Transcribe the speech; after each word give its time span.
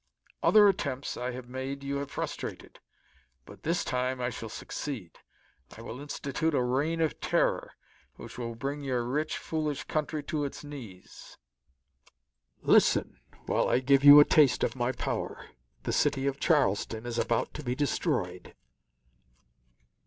Other 0.41 0.67
attempts 0.67 1.15
I 1.15 1.29
have 1.33 1.47
made 1.47 1.83
you 1.83 1.97
have 1.97 2.09
frustrated, 2.09 2.79
but 3.45 3.61
this 3.61 3.83
time 3.85 4.19
I 4.19 4.31
shall 4.31 4.49
succeed. 4.49 5.19
I 5.77 5.83
will 5.83 5.99
institute 6.01 6.55
a 6.55 6.63
reign 6.63 7.01
of 7.01 7.21
terror 7.21 7.73
which 8.15 8.35
will 8.35 8.55
bring 8.55 8.81
your 8.81 9.03
rich, 9.03 9.37
foolish 9.37 9.83
country 9.83 10.23
to 10.23 10.43
its 10.43 10.63
knees. 10.63 11.37
Listen, 12.63 13.19
while 13.45 13.69
I 13.69 13.77
give 13.77 14.03
you 14.03 14.19
a 14.19 14.25
taste 14.25 14.63
of 14.63 14.75
my 14.75 14.91
power. 14.91 15.45
The 15.83 15.93
city 15.93 16.25
of 16.25 16.39
Charleston 16.39 17.05
is 17.05 17.19
about 17.19 17.53
to 17.53 17.63
be 17.63 17.75
destroyed." 17.75 18.55